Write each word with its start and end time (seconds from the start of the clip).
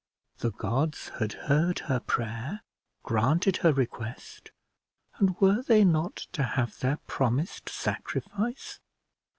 The 0.39 0.49
gods 0.49 1.09
had 1.19 1.33
heard 1.33 1.77
her 1.85 1.99
prayer, 1.99 2.61
granted 3.03 3.57
her 3.57 3.71
request, 3.71 4.49
and 5.19 5.39
were 5.39 5.61
they 5.61 5.83
not 5.85 6.15
to 6.31 6.41
have 6.41 6.79
their 6.79 6.97
promised 7.05 7.69
sacrifice? 7.69 8.79